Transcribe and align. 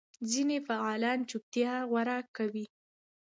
ځینې 0.31 0.57
فعالان 0.67 1.19
چوپتیا 1.29 1.73
غوره 1.89 2.17
کوي. 2.35 2.65